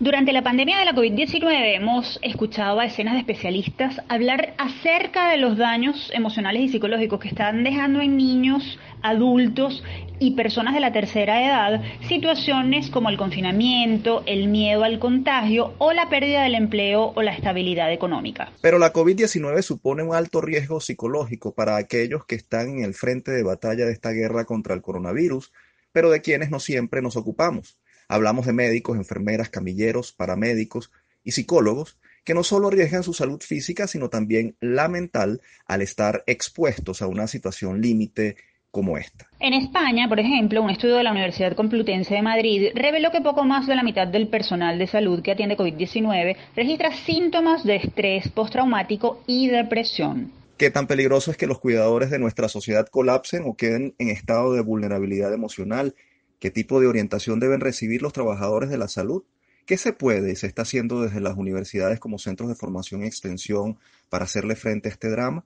[0.00, 5.38] Durante la pandemia de la COVID-19 hemos escuchado a escenas de especialistas hablar acerca de
[5.38, 9.82] los daños emocionales y psicológicos que están dejando en niños, adultos
[10.20, 15.92] y personas de la tercera edad situaciones como el confinamiento, el miedo al contagio o
[15.92, 18.52] la pérdida del empleo o la estabilidad económica.
[18.60, 23.32] Pero la COVID-19 supone un alto riesgo psicológico para aquellos que están en el frente
[23.32, 25.52] de batalla de esta guerra contra el coronavirus,
[25.90, 27.78] pero de quienes no siempre nos ocupamos.
[28.08, 30.90] Hablamos de médicos, enfermeras, camilleros, paramédicos
[31.24, 36.24] y psicólogos que no solo arriesgan su salud física, sino también la mental al estar
[36.26, 38.36] expuestos a una situación límite
[38.70, 39.26] como esta.
[39.40, 43.44] En España, por ejemplo, un estudio de la Universidad Complutense de Madrid reveló que poco
[43.44, 48.28] más de la mitad del personal de salud que atiende COVID-19 registra síntomas de estrés
[48.28, 50.32] postraumático y depresión.
[50.58, 54.52] ¿Qué tan peligroso es que los cuidadores de nuestra sociedad colapsen o queden en estado
[54.52, 55.94] de vulnerabilidad emocional
[56.38, 59.24] ¿Qué tipo de orientación deben recibir los trabajadores de la salud?
[59.66, 63.06] ¿Qué se puede y se está haciendo desde las universidades como centros de formación y
[63.06, 63.76] extensión
[64.08, 65.44] para hacerle frente a este drama?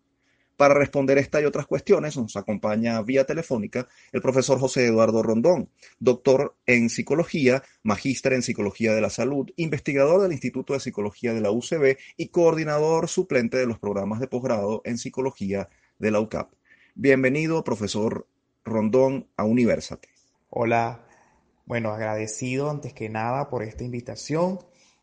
[0.59, 5.71] Para responder esta y otras cuestiones nos acompaña vía telefónica el profesor José Eduardo Rondón,
[5.99, 11.41] doctor en psicología, magíster en psicología de la salud, investigador del Instituto de Psicología de
[11.41, 16.53] la UCB y coordinador suplente de los programas de posgrado en psicología de la UCAP.
[16.95, 18.29] Bienvenido, profesor
[18.63, 20.12] Rondón, a Universate.
[20.55, 21.01] Hola,
[21.65, 24.59] bueno, agradecido antes que nada por esta invitación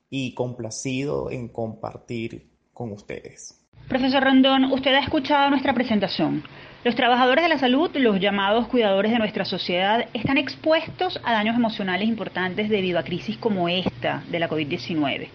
[0.08, 3.60] y complacido en compartir con ustedes.
[3.88, 6.44] Profesor Rondón, usted ha escuchado nuestra presentación.
[6.84, 11.56] Los trabajadores de la salud, los llamados cuidadores de nuestra sociedad, están expuestos a daños
[11.56, 15.30] emocionales importantes debido a crisis como esta de la COVID-19.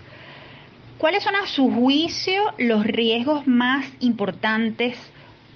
[0.99, 4.97] ¿Cuáles son a su juicio los riesgos más importantes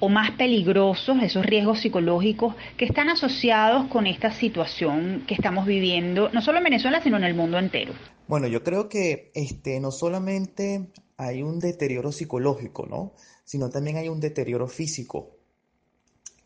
[0.01, 6.31] o más peligrosos, esos riesgos psicológicos que están asociados con esta situación que estamos viviendo,
[6.31, 7.93] no solo en Venezuela, sino en el mundo entero?
[8.27, 13.13] Bueno, yo creo que este, no solamente hay un deterioro psicológico, ¿no?
[13.45, 15.31] sino también hay un deterioro físico,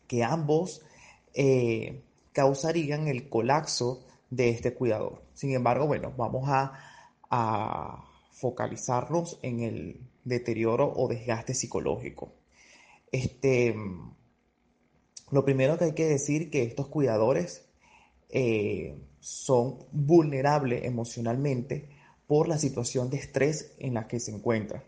[0.07, 0.81] que ambos
[1.33, 5.21] eh, causarían el colapso de este cuidador.
[5.33, 6.71] Sin embargo, bueno, vamos a,
[7.29, 12.31] a focalizarnos en el deterioro o desgaste psicológico.
[13.13, 13.75] Este,
[15.31, 17.69] lo primero que hay que decir que estos cuidadores
[18.29, 21.89] eh, son vulnerables emocionalmente
[22.25, 24.83] por la situación de estrés en la que se encuentran,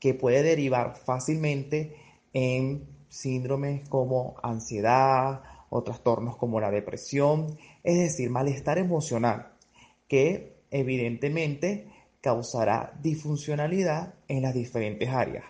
[0.00, 1.94] que puede derivar fácilmente
[2.32, 9.52] en síndromes como ansiedad o trastornos como la depresión, es decir, malestar emocional,
[10.08, 11.86] que evidentemente
[12.20, 15.44] causará disfuncionalidad en las diferentes áreas,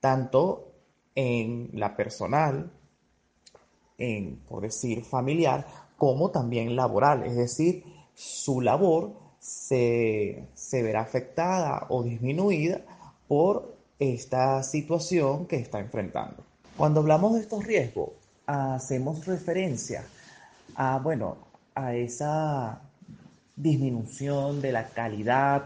[0.00, 0.71] tanto
[1.14, 2.70] en la personal,
[3.98, 7.24] en, por decir, familiar, como también laboral.
[7.24, 12.80] Es decir, su labor se, verá afectada o disminuida
[13.28, 16.44] por esta situación que está enfrentando.
[16.76, 18.10] Cuando hablamos de estos riesgos,
[18.46, 20.04] hacemos referencia
[20.74, 21.36] a, bueno,
[21.74, 22.82] a esa
[23.56, 25.64] disminución de la calidad,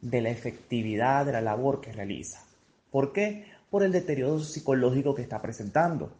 [0.00, 2.42] de la efectividad de la labor que realiza.
[2.90, 3.46] ¿Por qué?
[3.72, 6.12] Por el deterioro psicológico que está presentando.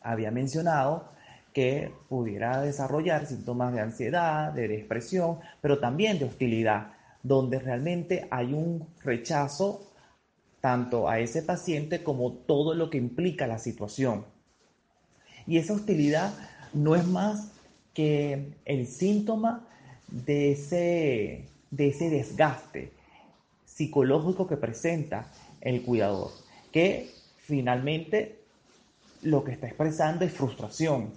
[0.00, 1.04] Había mencionado
[1.52, 8.54] que pudiera desarrollar síntomas de ansiedad, de depresión, pero también de hostilidad, donde realmente hay
[8.54, 9.92] un rechazo
[10.62, 14.24] tanto a ese paciente como todo lo que implica la situación.
[15.46, 16.32] Y esa hostilidad
[16.72, 17.52] no es más
[17.92, 19.66] que el síntoma
[20.06, 22.90] de ese, de ese desgaste
[23.66, 25.30] psicológico que presenta
[25.60, 26.30] el cuidador,
[26.72, 28.38] que finalmente
[29.22, 31.12] lo que está expresando es frustración.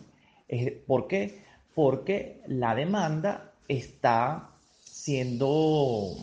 [0.88, 1.44] ¿Por qué?
[1.76, 4.50] Porque la demanda está
[4.84, 6.16] siendo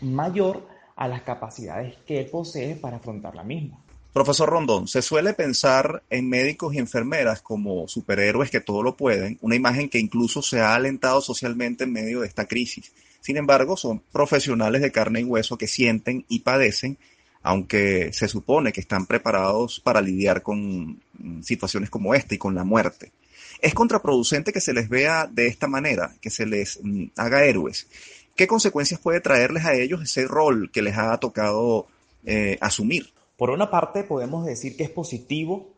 [0.00, 0.66] mayor
[0.96, 3.78] a las capacidades que él posee para afrontar la misma.
[4.16, 9.36] Profesor Rondón, se suele pensar en médicos y enfermeras como superhéroes que todo lo pueden,
[9.42, 12.92] una imagen que incluso se ha alentado socialmente en medio de esta crisis.
[13.20, 16.96] Sin embargo, son profesionales de carne y hueso que sienten y padecen,
[17.42, 20.98] aunque se supone que están preparados para lidiar con
[21.42, 23.12] situaciones como esta y con la muerte.
[23.60, 27.86] Es contraproducente que se les vea de esta manera, que se les mm, haga héroes.
[28.34, 31.86] ¿Qué consecuencias puede traerles a ellos ese rol que les ha tocado
[32.24, 33.14] eh, asumir?
[33.36, 35.74] Por una parte, podemos decir que es positivo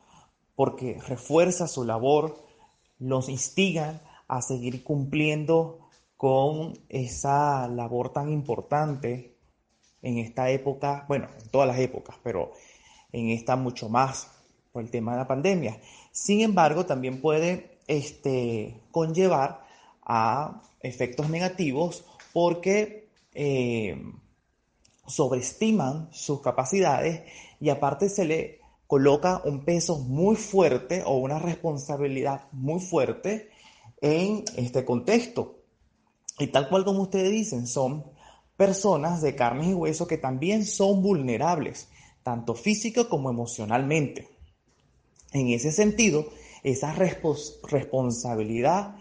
[0.55, 2.37] porque refuerza su labor,
[2.99, 9.37] los instiga a seguir cumpliendo con esa labor tan importante
[10.03, 12.53] en esta época, bueno, en todas las épocas, pero
[13.13, 14.31] en esta mucho más
[14.73, 15.81] por el tema de la pandemia.
[16.13, 19.65] Sin embargo, también puede este, conllevar
[20.03, 24.01] a efectos negativos porque eh,
[25.07, 27.23] sobreestiman sus capacidades
[27.61, 33.51] y aparte se le coloca un peso muy fuerte o una responsabilidad muy fuerte
[34.01, 35.59] en este contexto.
[36.39, 38.05] Y tal cual como ustedes dicen, son
[38.57, 41.89] personas de carne y hueso que también son vulnerables,
[42.23, 44.29] tanto físico como emocionalmente.
[45.33, 46.27] En ese sentido,
[46.63, 48.97] esa responsabilidad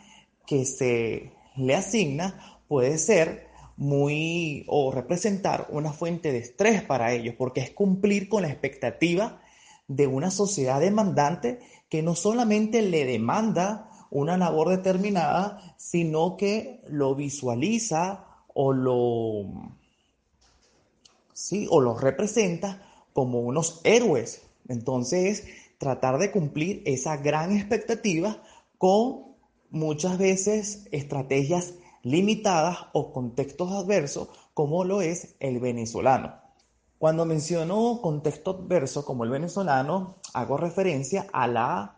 [0.46, 3.47] que se le asigna puede ser
[3.78, 9.42] muy o representar una fuente de estrés para ellos, porque es cumplir con la expectativa
[9.88, 17.16] de una sociedad demandante que no solamente le demanda una labor determinada, sino que lo
[17.16, 19.72] visualiza o lo,
[21.34, 22.82] sí, o lo representa
[23.14, 24.42] como unos héroes.
[24.68, 25.46] Entonces,
[25.78, 28.42] tratar de cumplir esa gran expectativa
[28.78, 29.36] con
[29.70, 31.74] muchas veces estrategias
[32.10, 36.36] limitadas o contextos adversos como lo es el venezolano.
[36.98, 41.98] Cuando menciono contexto adverso como el venezolano, hago referencia a la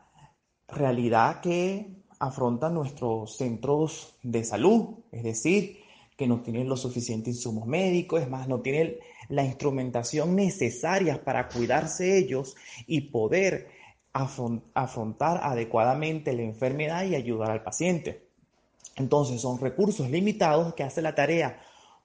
[0.68, 5.80] realidad que afrontan nuestros centros de salud, es decir,
[6.18, 8.98] que no tienen los suficientes insumos médicos, es más, no tienen
[9.30, 12.58] la instrumentación necesaria para cuidarse ellos
[12.88, 13.70] y poder
[14.12, 18.29] afrontar adecuadamente la enfermedad y ayudar al paciente.
[19.00, 21.62] Entonces son recursos limitados que hacen la tarea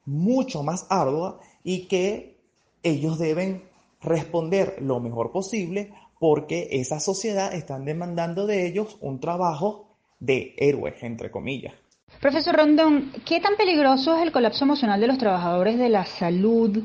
[0.07, 2.38] mucho más ardua y que
[2.82, 3.64] ellos deben
[4.01, 9.88] responder lo mejor posible porque esa sociedad está demandando de ellos un trabajo
[10.20, 11.74] de héroes, entre comillas.
[12.20, 16.82] Profesor Rondón, ¿qué tan peligroso es el colapso emocional de los trabajadores de la salud,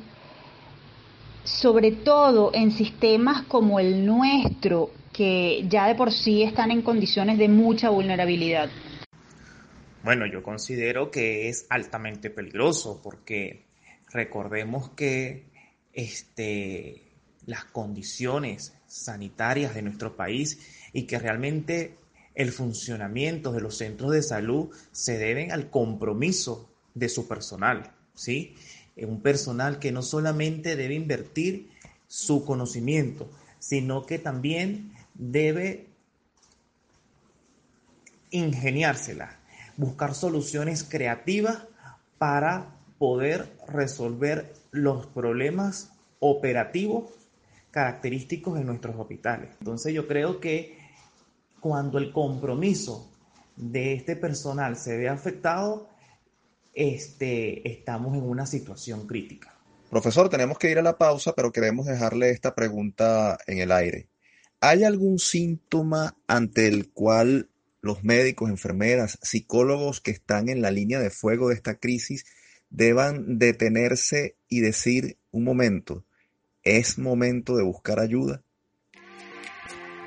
[1.44, 7.38] sobre todo en sistemas como el nuestro, que ya de por sí están en condiciones
[7.38, 8.70] de mucha vulnerabilidad?
[10.04, 13.66] Bueno, yo considero que es altamente peligroso porque
[14.12, 15.44] recordemos que
[15.94, 17.04] este,
[17.46, 20.60] las condiciones sanitarias de nuestro país
[20.94, 21.98] y que realmente
[22.34, 28.56] el funcionamiento de los centros de salud se deben al compromiso de su personal, ¿sí?
[28.96, 31.70] Un personal que no solamente debe invertir
[32.08, 33.30] su conocimiento,
[33.60, 35.88] sino que también debe
[38.32, 39.39] ingeniársela,
[39.80, 41.60] buscar soluciones creativas
[42.18, 47.06] para poder resolver los problemas operativos
[47.72, 49.52] característicos de nuestros hospitales.
[49.60, 50.78] Entonces yo creo que
[51.62, 53.10] cuando el compromiso
[53.56, 55.88] de este personal se ve afectado,
[56.74, 59.56] este, estamos en una situación crítica.
[59.90, 64.10] Profesor, tenemos que ir a la pausa, pero queremos dejarle esta pregunta en el aire.
[64.60, 67.50] ¿Hay algún síntoma ante el cual
[67.82, 72.26] los médicos, enfermeras, psicólogos que están en la línea de fuego de esta crisis
[72.70, 76.04] deban detenerse y decir un momento,
[76.64, 78.42] es momento de buscar ayuda?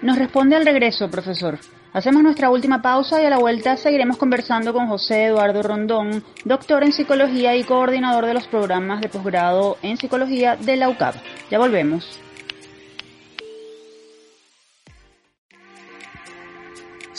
[0.03, 1.59] Nos responde al regreso, profesor.
[1.93, 6.83] Hacemos nuestra última pausa y a la vuelta seguiremos conversando con José Eduardo Rondón, doctor
[6.83, 11.17] en psicología y coordinador de los programas de posgrado en psicología de la UCAP.
[11.51, 12.19] Ya volvemos.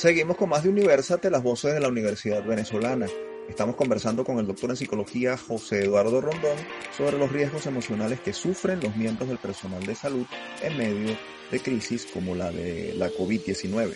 [0.03, 3.05] Seguimos con más de Universate, las voces de la Universidad Venezolana.
[3.47, 6.57] Estamos conversando con el doctor en psicología José Eduardo Rondón
[6.91, 10.25] sobre los riesgos emocionales que sufren los miembros del personal de salud
[10.61, 11.17] en medio
[11.49, 13.95] de crisis como la de la COVID-19.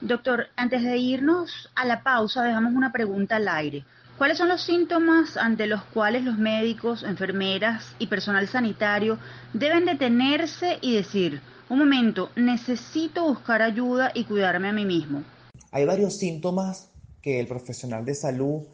[0.00, 3.84] Doctor, antes de irnos a la pausa, dejamos una pregunta al aire.
[4.18, 9.16] ¿Cuáles son los síntomas ante los cuales los médicos, enfermeras y personal sanitario
[9.52, 15.22] deben detenerse y decir, un momento, necesito buscar ayuda y cuidarme a mí mismo?
[15.70, 16.90] Hay varios síntomas
[17.22, 18.64] que el profesional de salud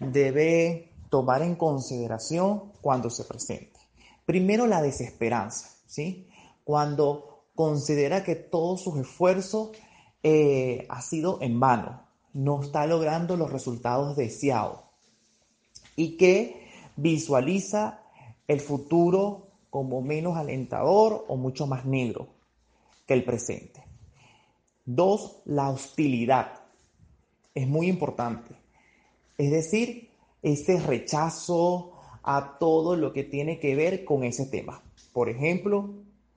[0.00, 3.78] debe tomar en consideración cuando se presente.
[4.26, 5.70] Primero, la desesperanza.
[5.86, 6.28] ¿sí?
[6.64, 9.70] Cuando considera que todos sus esfuerzos
[10.22, 14.80] eh, ha sido en vano, no está logrando los resultados deseados
[15.96, 16.66] y que
[16.96, 18.00] visualiza
[18.48, 22.31] el futuro como menos alentador o mucho más negro
[23.12, 23.84] el presente.
[24.84, 26.60] Dos, la hostilidad.
[27.54, 28.54] Es muy importante.
[29.38, 30.10] Es decir,
[30.42, 31.92] ese rechazo
[32.22, 34.82] a todo lo que tiene que ver con ese tema.
[35.12, 35.90] Por ejemplo,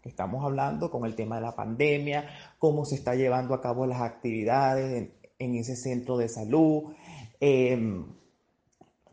[0.04, 2.28] estamos hablando con el tema de la pandemia,
[2.60, 5.10] cómo se está llevando a cabo las actividades
[5.40, 6.94] en, ese centro de salud,
[7.40, 8.06] em,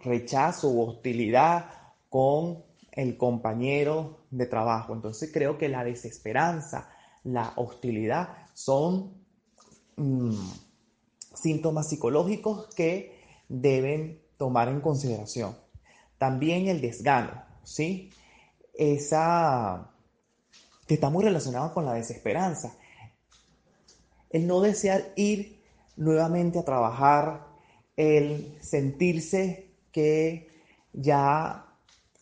[0.01, 1.67] rechazo u hostilidad
[2.09, 4.95] con el compañero de trabajo.
[4.95, 6.91] Entonces creo que la desesperanza,
[7.25, 9.15] la hostilidad son
[9.97, 10.35] mm,
[11.35, 15.57] síntomas psicológicos que deben tomar en consideración.
[16.19, 18.11] También el desgano, ¿sí?
[18.75, 19.91] Esa
[20.87, 22.75] que está muy relacionado con la desesperanza.
[24.31, 25.63] El no desear ir
[25.97, 27.47] nuevamente a trabajar,
[27.97, 30.49] el sentirse que
[30.93, 31.67] ya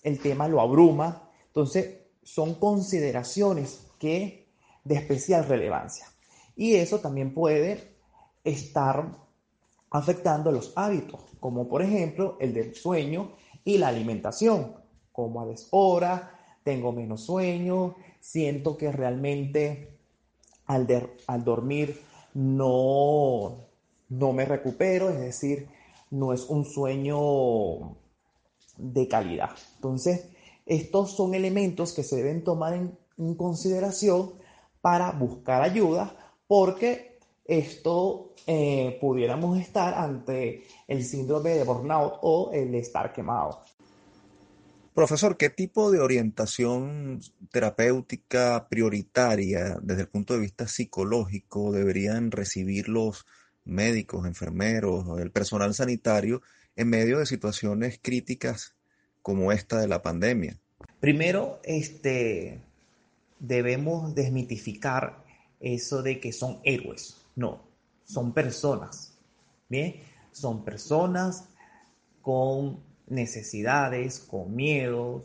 [0.02, 1.30] el tema lo abruma.
[1.46, 4.39] Entonces, son consideraciones que
[4.84, 6.06] de especial relevancia.
[6.56, 7.94] Y eso también puede
[8.44, 9.18] estar
[9.90, 13.32] afectando los hábitos, como por ejemplo el del sueño
[13.64, 14.74] y la alimentación,
[15.12, 19.96] como a deshora, tengo menos sueño, siento que realmente
[20.66, 20.86] al,
[21.26, 22.00] al dormir
[22.34, 23.66] no,
[24.08, 25.68] no me recupero, es decir,
[26.10, 27.96] no es un sueño
[28.76, 29.50] de calidad.
[29.76, 30.28] Entonces,
[30.66, 32.98] estos son elementos que se deben tomar en,
[33.34, 34.32] consideración
[34.80, 36.14] para buscar ayuda
[36.46, 43.62] porque esto eh, pudiéramos estar ante el síndrome de burnout o el estar quemado.
[44.94, 47.20] Profesor, ¿qué tipo de orientación
[47.50, 53.24] terapéutica prioritaria desde el punto de vista psicológico deberían recibir los
[53.64, 56.42] médicos, enfermeros, el personal sanitario
[56.76, 58.74] en medio de situaciones críticas
[59.22, 60.58] como esta de la pandemia?
[60.98, 62.60] Primero, este,
[63.40, 65.24] debemos desmitificar
[65.58, 67.26] eso de que son héroes.
[67.34, 67.62] No,
[68.04, 69.18] son personas.
[69.68, 69.96] Bien,
[70.32, 71.48] son personas
[72.22, 75.24] con necesidades, con miedos,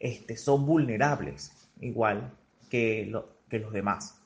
[0.00, 2.32] este, son vulnerables, igual
[2.70, 3.12] que,
[3.48, 4.18] que los demás.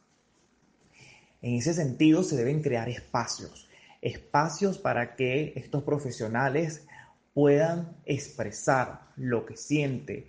[1.43, 3.69] En ese sentido, se deben crear espacios,
[4.03, 6.87] espacios para que estos profesionales
[7.33, 10.29] puedan expresar lo que siente,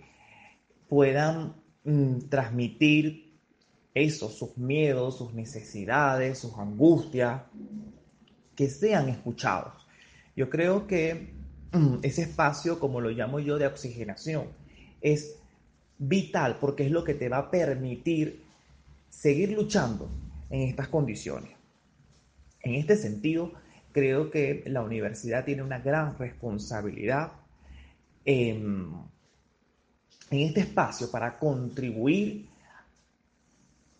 [0.88, 1.54] puedan
[1.84, 3.32] mm, transmitir
[3.94, 7.42] eso, sus miedos, sus necesidades, sus angustias,
[8.54, 9.86] que sean escuchados.
[10.36, 11.34] Yo creo que
[11.72, 14.46] mm, ese espacio, como lo llamo yo, de oxigenación,
[15.00, 15.36] es
[15.98, 18.42] vital porque es lo que te va a permitir
[19.10, 20.08] seguir luchando
[20.50, 21.50] en estas condiciones.
[22.62, 23.52] En este sentido,
[23.92, 27.32] creo que la universidad tiene una gran responsabilidad
[28.24, 28.92] en,
[30.40, 32.48] este espacio para contribuir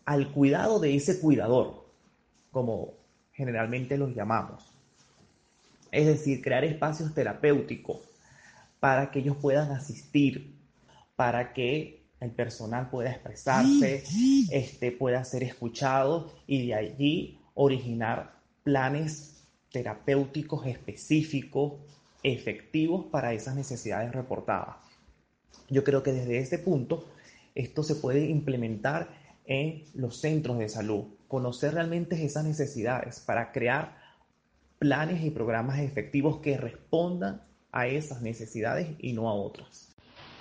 [0.04, 1.84] al cuidado de ese cuidador,
[2.50, 2.94] como
[3.32, 4.64] generalmente los llamamos.
[5.90, 7.98] Es decir, crear espacios terapéuticos
[8.80, 10.54] para que ellos puedan asistir,
[11.16, 14.04] para que el personal pueda expresarse,
[14.50, 21.74] este, pueda ser escuchado y de allí originar planes terapéuticos específicos,
[22.22, 24.76] efectivos para esas necesidades reportadas.
[25.68, 27.08] Yo creo que desde este punto
[27.54, 29.08] esto se puede implementar
[29.44, 33.96] en los centros de salud, conocer realmente esas necesidades para crear
[34.78, 39.91] planes y programas efectivos que respondan a esas necesidades y no a otras.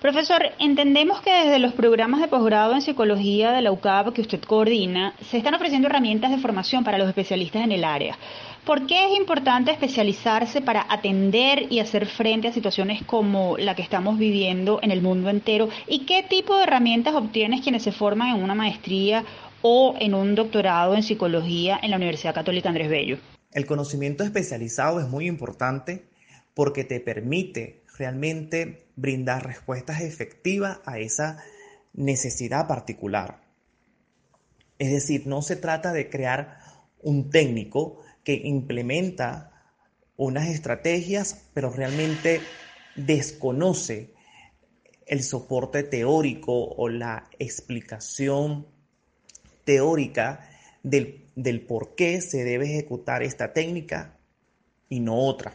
[0.01, 4.41] Profesor, entendemos que desde los programas de posgrado en psicología de la UCAP que usted
[4.41, 8.17] coordina, se están ofreciendo herramientas de formación para los especialistas en el área.
[8.65, 13.83] ¿Por qué es importante especializarse para atender y hacer frente a situaciones como la que
[13.83, 15.69] estamos viviendo en el mundo entero?
[15.87, 19.23] ¿Y qué tipo de herramientas obtienes quienes se forman en una maestría
[19.61, 23.19] o en un doctorado en psicología en la Universidad Católica Andrés Bello?
[23.53, 26.05] El conocimiento especializado es muy importante
[26.55, 31.37] porque te permite realmente brindar respuestas efectivas a esa
[31.93, 33.43] necesidad particular.
[34.79, 36.57] Es decir, no se trata de crear
[37.03, 39.51] un técnico que implementa
[40.17, 42.41] unas estrategias, pero realmente
[42.95, 44.15] desconoce
[45.05, 48.65] el soporte teórico o la explicación
[49.63, 50.49] teórica
[50.81, 54.17] del, del por qué se debe ejecutar esta técnica
[54.89, 55.53] y no otra.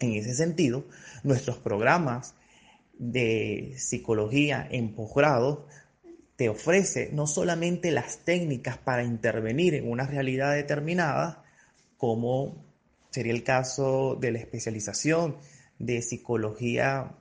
[0.00, 0.84] En ese sentido,
[1.22, 2.34] nuestros programas
[2.98, 5.66] de psicología en posgrado
[6.36, 11.44] te ofrece no solamente las técnicas para intervenir en una realidad determinada,
[11.96, 12.64] como
[13.10, 15.36] sería el caso de la especialización
[15.78, 17.14] de psicología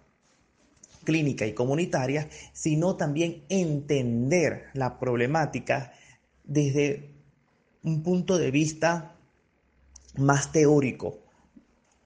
[1.04, 5.94] clínica y comunitaria, sino también entender la problemática
[6.44, 7.12] desde
[7.84, 9.16] un punto de vista
[10.16, 11.23] más teórico.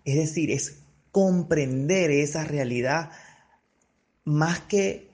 [0.08, 0.78] Es decir, es
[1.12, 3.12] comprender esa realidad
[4.24, 5.10] más que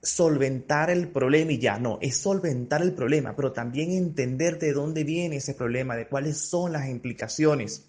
[0.00, 5.02] solventar el problema y ya, no, es solventar el problema, pero también entender de dónde
[5.02, 7.86] viene ese problema, de cuáles son las implicaciones.